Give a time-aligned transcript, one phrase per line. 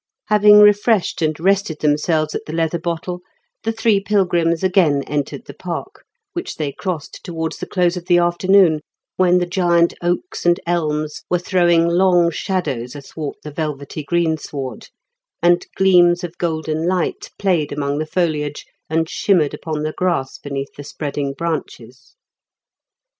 [0.29, 3.21] Having refreshed and rested themselves at The Leather Bottle,
[3.61, 8.17] the three pilgrims again entered the park, which they crossed towards the close of the
[8.17, 8.79] afternoon,
[9.17, 14.87] when the giant oaks and elms were throwing long shadows athwart the velvety greensward,
[15.39, 20.73] and gleams of golden light played among the foliage, and shimmered upon the grass beneath
[20.75, 22.15] the spreading branches.